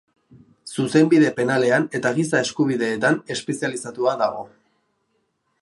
Zuzenbide 0.77 1.27
Penalean 1.41 1.85
eta 2.01 2.13
Giza 2.17 2.41
Eskubideetan 2.47 3.23
espezializatua 3.37 4.19
dago. 4.27 4.43